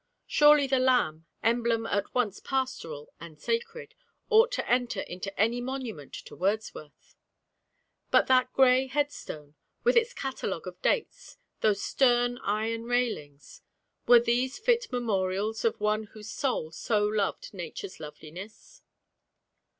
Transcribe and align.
Surely 0.25 0.65
the 0.65 0.79
lamb, 0.79 1.27
emblem 1.43 1.85
at 1.85 2.15
once 2.15 2.39
pastoral 2.39 3.13
and 3.19 3.39
sacred, 3.39 3.93
ought 4.31 4.51
to 4.51 4.67
enter 4.67 5.01
into 5.01 5.31
any 5.39 5.61
monument 5.61 6.11
to 6.11 6.35
Wordsworth; 6.35 7.15
but 8.09 8.25
that 8.25 8.51
gray 8.51 8.87
headstone, 8.87 9.53
with 9.83 9.95
its 9.95 10.15
catalogue 10.15 10.65
of 10.65 10.81
dates, 10.81 11.37
those 11.59 11.83
stern 11.83 12.39
iron 12.39 12.85
railings 12.85 13.61
were 14.07 14.19
these 14.19 14.57
fit 14.57 14.91
memorials 14.91 15.63
of 15.63 15.79
one 15.79 16.05
whose 16.05 16.31
soul 16.31 16.71
so 16.71 17.05
loved 17.05 17.53
nature's 17.53 17.99
loveliness? 17.99 18.81